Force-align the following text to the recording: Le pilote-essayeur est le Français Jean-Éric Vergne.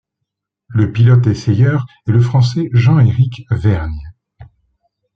Le 0.69 0.91
pilote-essayeur 0.91 1.85
est 2.07 2.11
le 2.11 2.21
Français 2.21 2.69
Jean-Éric 2.73 3.43
Vergne. 3.51 4.15